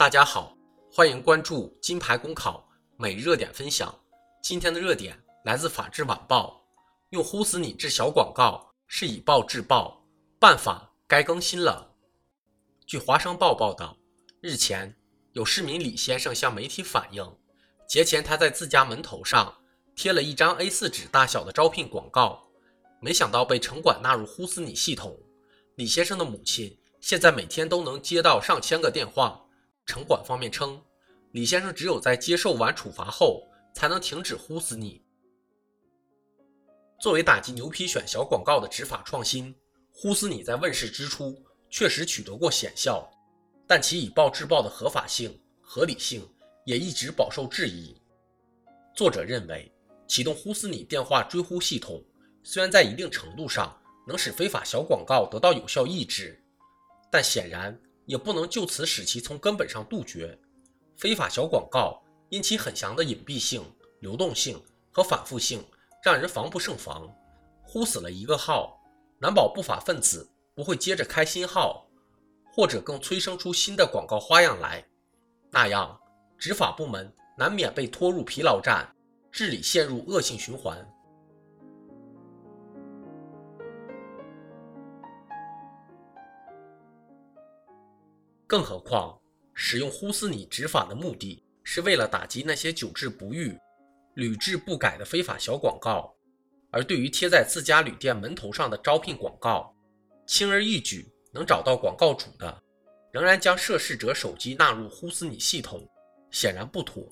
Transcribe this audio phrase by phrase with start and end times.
[0.00, 0.56] 大家好，
[0.90, 2.66] 欢迎关注金牌公考
[2.96, 3.94] 每日热点分享。
[4.42, 6.64] 今天的热点来自《法制晚报》，
[7.10, 10.02] 用“呼死你”这小广告是以暴制暴，
[10.38, 11.94] 办法该更新了。
[12.86, 13.94] 据华商报报道，
[14.40, 14.96] 日前
[15.32, 17.36] 有市民李先生向媒体反映，
[17.86, 19.54] 节前他在自家门头上
[19.94, 22.48] 贴了一张 A4 纸大小的招聘广告，
[23.02, 25.14] 没想到被城管纳入“呼死你”系统。
[25.74, 29.44] 李先生的母亲现在每天都能接到上千个电话。
[29.90, 30.80] 城管方面称，
[31.32, 33.42] 李先生只有在接受完处罚后，
[33.74, 35.02] 才能停止呼死你。
[37.00, 39.52] 作为打击牛皮癣小广告的执法创新，
[39.90, 41.36] 呼死你在问世之初
[41.68, 43.10] 确实取得过显效，
[43.66, 46.24] 但其以暴制暴的合法性、合理性
[46.64, 48.00] 也一直饱受质疑。
[48.94, 49.74] 作者认为，
[50.06, 52.00] 启动呼死你电话追呼系统，
[52.44, 53.76] 虽然在一定程度上
[54.06, 56.40] 能使非法小广告得到有效抑制，
[57.10, 57.76] 但显然。
[58.10, 60.36] 也不能就此使其从根本上杜绝。
[60.96, 63.62] 非法小广告因其很强的隐蔽性、
[64.00, 65.64] 流动性和反复性，
[66.04, 67.08] 让人防不胜防。
[67.62, 68.76] 呼死了一个号，
[69.20, 71.86] 难保不法分子不会接着开新号，
[72.52, 74.84] 或者更催生出新的广告花样来。
[75.48, 75.96] 那样，
[76.36, 78.92] 执法部门难免被拖入疲劳战，
[79.30, 80.84] 治理陷入恶性循环。
[88.50, 89.16] 更何况，
[89.54, 93.56] 使用“呼死你”执法的目的是为了打击那些久治不愈、
[94.14, 96.12] 屡治不改的非法小广告，
[96.72, 99.72] 而对于贴在自家旅店门头上的招聘广告，
[100.26, 102.60] 轻而易举能找到广告主的，
[103.12, 105.88] 仍然将涉事者手机纳入“呼死你”系统，
[106.32, 107.06] 显然不妥。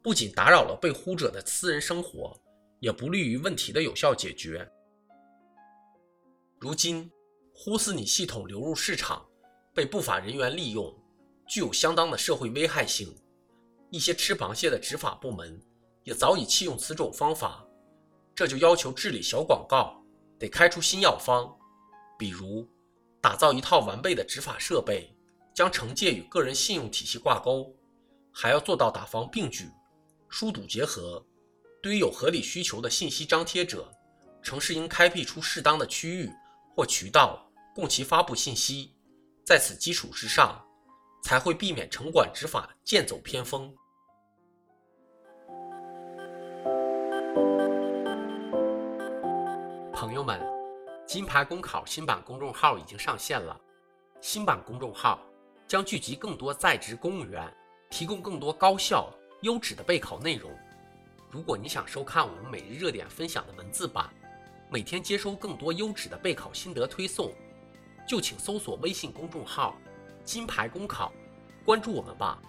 [0.00, 2.40] 不仅打扰了被呼者的私人生活，
[2.78, 4.64] 也不利于问题的有效解决。
[6.60, 7.10] 如今
[7.52, 9.27] ，“呼死你”系统流入市场。
[9.78, 10.92] 被不法人员利用，
[11.46, 13.16] 具有相当的社会危害性。
[13.90, 15.56] 一些吃螃蟹的执法部门
[16.02, 17.64] 也早已弃用此种方法，
[18.34, 20.02] 这就要求治理小广告
[20.36, 21.56] 得开出新药方，
[22.18, 22.68] 比如
[23.20, 25.14] 打造一套完备的执法设备，
[25.54, 27.72] 将惩戒与个人信用体系挂钩，
[28.32, 29.70] 还要做到打防并举、
[30.28, 31.24] 疏堵结合。
[31.80, 33.88] 对于有合理需求的信息张贴者，
[34.42, 36.28] 城市应开辟出适当的区域
[36.74, 38.92] 或渠道供其发布信息。
[39.48, 40.62] 在此基础之上，
[41.22, 43.74] 才会避免城管执法剑走偏锋。
[49.90, 50.38] 朋友们，
[51.06, 53.58] 金牌公考新版公众号已经上线了。
[54.20, 55.18] 新版公众号
[55.66, 57.50] 将聚集更多在职公务员，
[57.88, 59.10] 提供更多高效
[59.40, 60.54] 优质的备考内容。
[61.30, 64.12] 如果你想收看我们每日热点分享的文字版，
[64.70, 67.32] 每天接收更多优质的备考心得推送。
[68.08, 69.76] 就请搜索微信公众号
[70.24, 71.12] “金牌公考”，
[71.62, 72.40] 关注我们吧。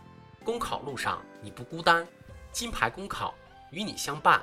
[0.41, 2.07] 公考路上你不孤单，
[2.49, 3.35] 金牌公考
[3.69, 4.41] 与你相伴。